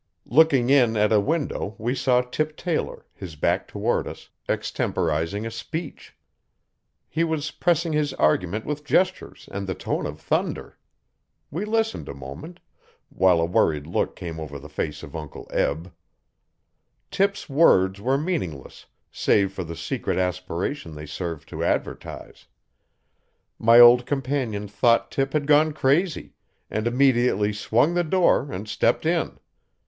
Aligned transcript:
Looking 0.25 0.71
in 0.71 0.97
at 0.97 1.11
a 1.11 1.19
window 1.19 1.75
we 1.77 1.93
saw 1.93 2.21
Tip 2.21 2.57
Taylor, 2.57 3.05
his 3.13 3.35
back 3.35 3.67
toward 3.67 4.07
us, 4.07 4.31
extemporising 4.49 5.45
a 5.45 5.51
speech. 5.51 6.15
He 7.07 7.23
was 7.23 7.51
pressing 7.51 7.93
his 7.93 8.11
argument 8.15 8.65
with 8.65 8.83
gestures 8.83 9.47
and 9.51 9.67
the 9.67 9.75
tone 9.75 10.07
of 10.07 10.19
thunder. 10.19 10.79
We 11.51 11.65
listened 11.65 12.09
a 12.09 12.15
moment, 12.15 12.59
while 13.09 13.39
a 13.39 13.45
worried 13.45 13.85
look 13.85 14.15
came 14.15 14.39
over 14.39 14.57
the 14.57 14.67
face 14.69 15.03
of 15.03 15.15
Uncle 15.15 15.47
Eb. 15.51 15.93
Tip's 17.11 17.47
words 17.47 18.01
were 18.01 18.17
meaningless 18.17 18.87
save 19.11 19.53
for 19.53 19.63
the 19.63 19.75
secret 19.75 20.17
aspiration 20.17 20.95
they 20.95 21.05
served 21.05 21.47
to 21.49 21.63
advertise. 21.63 22.47
My 23.59 23.79
old 23.79 24.07
companion 24.07 24.67
thought 24.67 25.11
Tip 25.11 25.33
had 25.33 25.45
gone 25.45 25.73
crazy, 25.73 26.33
and 26.71 26.87
immediately 26.87 27.53
swung 27.53 27.93
the 27.93 28.03
door 28.03 28.51
and 28.51 28.67
stepped 28.67 29.05
in. 29.05 29.37